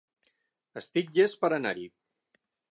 [0.81, 1.87] Estic llest per anar-hi.